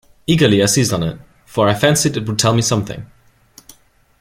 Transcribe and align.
Eagerly 0.25 0.63
I 0.63 0.65
seized 0.65 0.93
on 0.93 1.03
it, 1.03 1.19
for 1.45 1.69
I 1.69 1.75
fancied 1.75 2.17
it 2.17 2.25
would 2.27 2.39
tell 2.39 2.55
me 2.55 2.63
something. 2.63 3.05